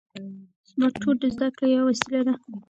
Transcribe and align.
سمارټ 0.69 0.95
فون 1.01 1.15
د 1.21 1.23
زده 1.35 1.47
کړې 1.57 1.69
یوه 1.75 1.85
وسیله 1.89 2.21
ده. 2.27 2.33